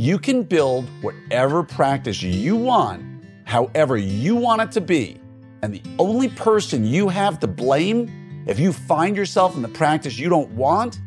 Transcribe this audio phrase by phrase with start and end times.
[0.00, 3.04] You can build whatever practice you want,
[3.44, 5.20] however you want it to be.
[5.60, 8.10] And the only person you have to blame
[8.46, 10.98] if you find yourself in the practice you don't want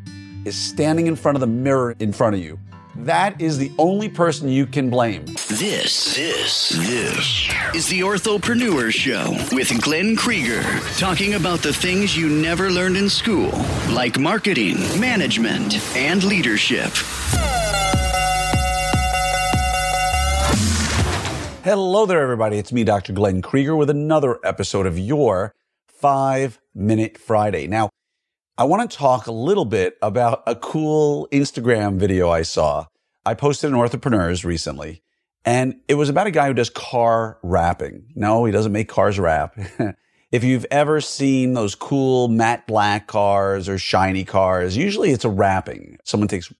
[0.46, 2.60] is standing in front of the mirror in front of you.
[2.98, 5.26] That is the only person you can blame.
[5.26, 10.62] This, this, this is the Orthopreneur Show with Glenn Krieger,
[11.00, 13.50] talking about the things you never learned in school,
[13.90, 16.94] like marketing, management, and leadership.
[21.64, 22.58] Hello there, everybody.
[22.58, 23.14] It's me, Dr.
[23.14, 25.56] Glenn Krieger, with another episode of your
[25.88, 27.68] Five Minute Friday.
[27.68, 27.90] Now,
[28.58, 32.88] I want to talk a little bit about a cool Instagram video I saw.
[33.26, 35.04] I posted in Orthopreneurs recently,
[35.46, 38.12] and it was about a guy who does car wrapping.
[38.14, 39.58] No, he doesn't make cars wrap.
[40.34, 45.30] if you've ever seen those cool matte black cars or shiny cars, usually it's a
[45.30, 45.98] wrapping.
[46.04, 46.52] Someone takes,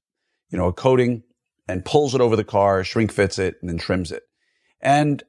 [0.50, 1.24] you know, a coating
[1.68, 4.24] and pulls it over the car, shrink fits it, and then trims it.
[4.84, 5.24] And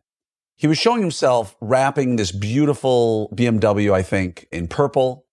[0.56, 5.24] he was showing himself wrapping this beautiful BMW, I think, in purple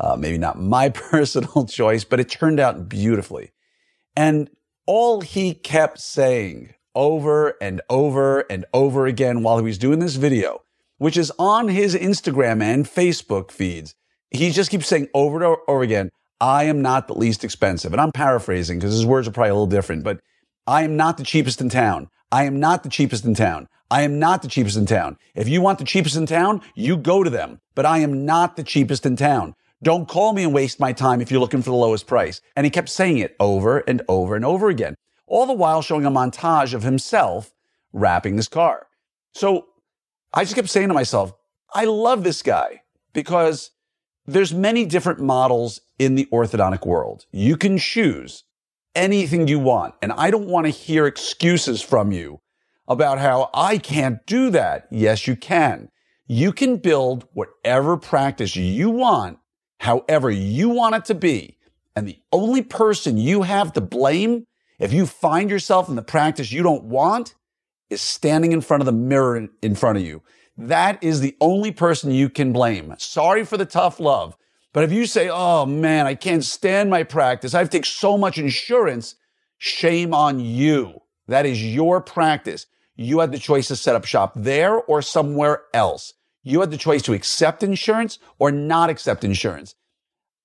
[0.00, 3.52] uh, maybe not my personal choice, but it turned out beautifully.
[4.16, 4.50] And
[4.86, 10.16] all he kept saying over and over and over again while he was doing this
[10.16, 10.62] video,
[10.98, 13.94] which is on his Instagram and Facebook feeds,
[14.30, 16.10] he just keeps saying over and over again,
[16.40, 17.92] I am not the least expensive.
[17.92, 20.20] And I'm paraphrasing because his words are probably a little different, but
[20.66, 22.08] I am not the cheapest in town.
[22.32, 23.68] I am not the cheapest in town.
[23.90, 25.18] I am not the cheapest in town.
[25.34, 28.56] If you want the cheapest in town, you go to them, but I am not
[28.56, 29.56] the cheapest in town.
[29.82, 32.40] Don't call me and waste my time if you're looking for the lowest price.
[32.54, 34.94] And he kept saying it over and over and over again,
[35.26, 37.52] all the while showing a montage of himself
[37.92, 38.86] wrapping this car.
[39.32, 39.66] So
[40.32, 41.32] I just kept saying to myself,
[41.74, 43.72] I love this guy because
[44.26, 47.26] there's many different models in the orthodontic world.
[47.32, 48.44] You can choose
[48.94, 49.94] anything you want.
[50.02, 52.40] And I don't want to hear excuses from you
[52.88, 54.88] about how I can't do that.
[54.90, 55.90] Yes, you can.
[56.26, 59.38] You can build whatever practice you want
[59.80, 61.56] however you want it to be.
[61.96, 64.46] And the only person you have to blame
[64.78, 67.34] if you find yourself in the practice you don't want
[67.88, 70.22] is standing in front of the mirror in front of you.
[70.56, 72.94] That is the only person you can blame.
[72.98, 74.36] Sorry for the tough love.
[74.72, 77.86] But if you say, oh man, I can't stand my practice, I have to take
[77.86, 79.16] so much insurance,
[79.58, 81.00] shame on you.
[81.26, 82.66] That is your practice.
[82.96, 86.14] You had the choice to set up shop there or somewhere else.
[86.42, 89.74] You had the choice to accept insurance or not accept insurance.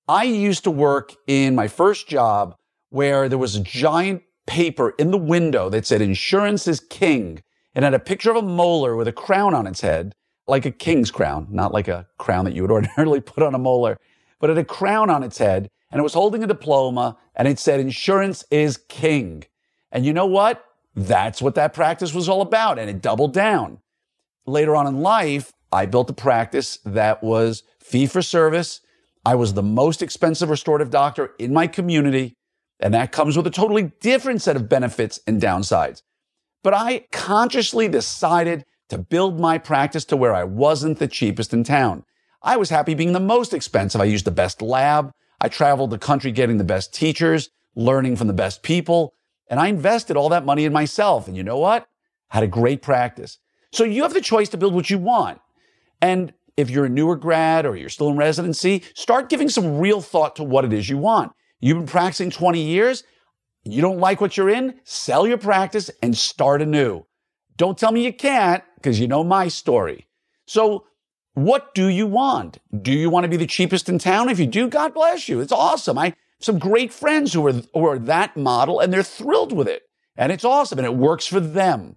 [0.08, 2.56] I used to work in my first job
[2.90, 7.42] where there was a giant paper in the window that said insurance is king
[7.74, 10.14] and had a picture of a molar with a crown on its head,
[10.46, 13.58] like a king's crown, not like a crown that you would ordinarily put on a
[13.58, 13.98] molar,
[14.40, 17.48] but it had a crown on its head and it was holding a diploma and
[17.48, 19.44] it said insurance is king.
[19.92, 20.64] And you know what?
[20.94, 22.78] That's what that practice was all about.
[22.78, 23.78] And it doubled down.
[24.46, 28.80] Later on in life, I built a practice that was fee for service.
[29.24, 32.36] I was the most expensive restorative doctor in my community.
[32.80, 36.02] And that comes with a totally different set of benefits and downsides.
[36.62, 41.64] But I consciously decided to build my practice to where I wasn't the cheapest in
[41.64, 42.04] town.
[42.46, 44.00] I was happy being the most expensive.
[44.00, 45.10] I used the best lab.
[45.40, 49.14] I traveled the country getting the best teachers, learning from the best people.
[49.50, 51.26] And I invested all that money in myself.
[51.26, 51.88] And you know what?
[52.30, 53.38] I had a great practice.
[53.72, 55.40] So you have the choice to build what you want.
[56.00, 60.00] And if you're a newer grad or you're still in residency, start giving some real
[60.00, 61.32] thought to what it is you want.
[61.58, 63.02] You've been practicing 20 years.
[63.64, 67.06] You don't like what you're in, sell your practice and start anew.
[67.56, 70.06] Don't tell me you can't because you know my story.
[70.46, 70.86] So
[71.36, 72.58] what do you want?
[72.82, 74.28] Do you want to be the cheapest in town?
[74.28, 75.40] If you do, God bless you.
[75.40, 75.96] It's awesome.
[75.98, 79.68] I have some great friends who are, who are that model and they're thrilled with
[79.68, 79.84] it.
[80.16, 81.96] And it's awesome and it works for them.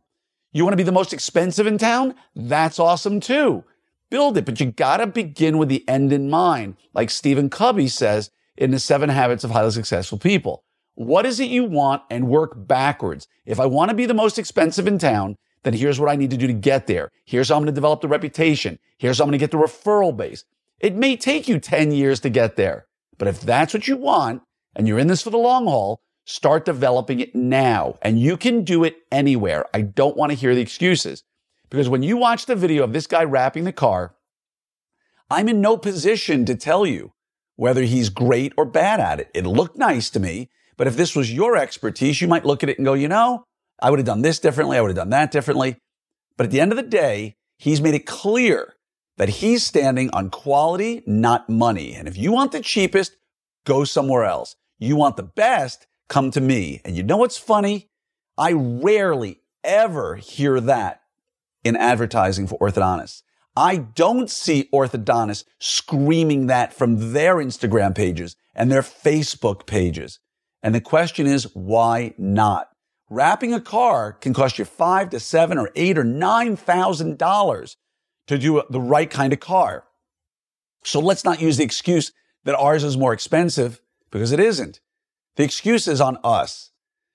[0.51, 2.15] You want to be the most expensive in town?
[2.35, 3.63] That's awesome too
[4.09, 6.75] build it, but you gotta begin with the end in mind.
[6.93, 10.63] Like Stephen Covey says in the seven habits of highly successful people.
[10.95, 13.27] What is it you want and work backwards?
[13.45, 16.31] If I want to be the most expensive in town, then here's what I need
[16.31, 17.11] to do to get there.
[17.25, 18.79] Here's how I'm going to develop the reputation.
[18.97, 20.45] Here's how I'm going to get the referral base.
[20.79, 22.85] It may take you 10 years to get there,
[23.17, 24.41] but if that's what you want
[24.75, 28.63] and you're in this for the long haul, start developing it now and you can
[28.63, 29.65] do it anywhere.
[29.73, 31.23] I don't want to hear the excuses.
[31.69, 34.15] Because when you watch the video of this guy wrapping the car,
[35.29, 37.13] I'm in no position to tell you
[37.55, 39.29] whether he's great or bad at it.
[39.35, 42.69] It looked nice to me, but if this was your expertise, you might look at
[42.69, 43.45] it and go, you know,
[43.81, 44.77] I would have done this differently.
[44.77, 45.77] I would have done that differently.
[46.37, 48.75] But at the end of the day, he's made it clear
[49.17, 51.93] that he's standing on quality, not money.
[51.93, 53.17] And if you want the cheapest,
[53.65, 54.55] go somewhere else.
[54.77, 56.81] You want the best, come to me.
[56.85, 57.89] And you know what's funny?
[58.37, 61.01] I rarely ever hear that
[61.65, 63.23] in advertising for orthodontists.
[63.57, 70.19] I don't see orthodontists screaming that from their Instagram pages and their Facebook pages.
[70.63, 72.68] And the question is, why not?
[73.09, 77.75] Wrapping a car can cost you five to seven or eight or nine thousand dollars
[78.27, 79.85] to do the right kind of car.
[80.83, 82.11] So let's not use the excuse
[82.43, 84.79] that ours is more expensive because it isn't.
[85.35, 86.71] The excuse is on us.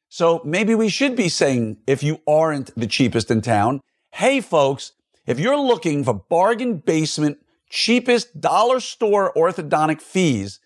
[0.08, 3.80] So maybe we should be saying, if you aren't the cheapest in town,
[4.12, 4.92] hey folks,
[5.26, 7.38] if you're looking for bargain basement,
[7.70, 10.60] cheapest dollar store orthodontic fees,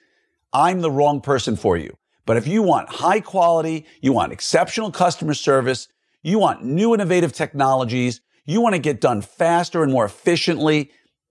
[0.52, 1.96] I'm the wrong person for you.
[2.28, 5.88] But if you want high quality, you want exceptional customer service,
[6.22, 10.90] you want new innovative technologies, you want to get done faster and more efficiently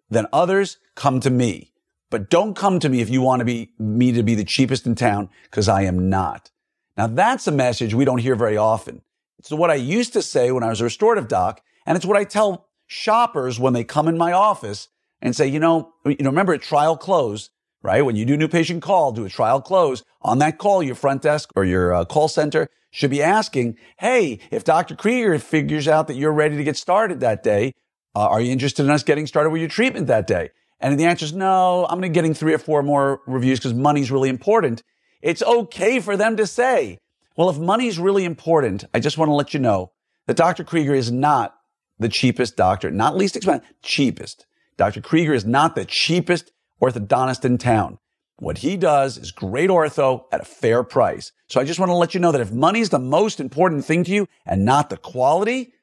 [0.10, 1.72] than others, come to me.
[2.10, 4.88] But don't come to me if you want to be me to be the cheapest
[4.88, 6.50] in town because I am not.
[6.98, 9.04] Now that's a message we don't hear very often.
[9.38, 12.18] It's what I used to say when I was a restorative doc, and it's what
[12.18, 14.88] I tell shoppers when they come in my office
[15.22, 17.52] and say, you know, you know, remember a trial close,
[17.88, 18.02] right?
[18.02, 20.04] When you do new patient call, do a trial close.
[20.22, 24.40] On that call, your front desk or your uh, call center should be asking, Hey,
[24.52, 24.94] if Dr.
[24.94, 27.72] Krieger figures out that you're ready to get started that day,
[28.14, 30.50] uh, are you interested in us getting started with your treatment that day?
[30.82, 33.74] And the answer is no, I'm going to getting three or four more reviews because
[33.74, 34.84] money's really important.
[35.22, 37.00] It's okay for them to say,
[37.38, 39.94] well, if money's really important, I just want to let you know
[40.26, 40.66] that Dr.
[40.66, 41.56] Krieger is not
[42.00, 44.46] the cheapest doctor, not least expensive, cheapest.
[44.76, 45.00] Dr.
[45.00, 46.52] Krieger is not the cheapest
[46.82, 48.00] orthodontist in town.
[48.40, 51.32] What he does is great ortho at a fair price.
[51.48, 53.84] So I just want to let you know that if money is the most important
[53.84, 55.74] thing to you and not the quality,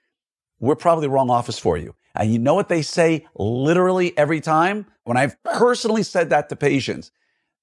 [0.61, 1.97] we're probably the wrong office for you.
[2.15, 4.87] And you know what they say literally every time?
[5.03, 7.11] When I've personally said that to patients,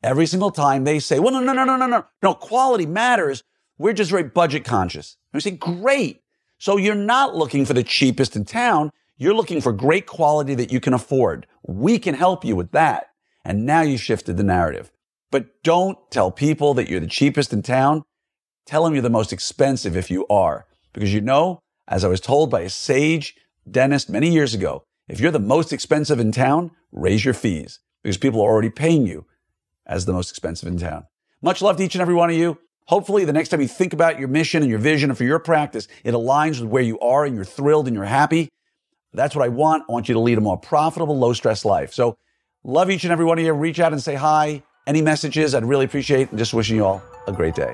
[0.04, 3.44] every single time they say, well, no, no, no, no, no, no, no, quality matters.
[3.78, 5.16] We're just very budget conscious.
[5.32, 6.22] And we say, great.
[6.58, 8.92] So you're not looking for the cheapest in town.
[9.18, 11.48] You're looking for great quality that you can afford.
[11.66, 13.11] We can help you with that.
[13.44, 14.92] And now you shifted the narrative.
[15.32, 18.04] But don't tell people that you're the cheapest in town.
[18.66, 20.66] Tell them you're the most expensive if you are.
[20.94, 23.36] Because you know, as I was told by a sage
[23.70, 28.18] dentist many years ago, if you're the most expensive in town, raise your fees because
[28.18, 29.26] people are already paying you
[29.86, 31.06] as the most expensive in town.
[31.42, 32.58] Much love to each and every one of you.
[32.88, 35.88] Hopefully, the next time you think about your mission and your vision for your practice,
[36.04, 38.50] it aligns with where you are and you're thrilled and you're happy.
[39.14, 39.84] That's what I want.
[39.90, 41.94] I want you to lead a more profitable, low stress life.
[41.94, 42.18] So,
[42.64, 43.54] love each and every one of you.
[43.54, 44.64] Reach out and say hi.
[44.88, 46.30] Any messages, I'd really appreciate.
[46.30, 47.74] And just wishing you all a great day.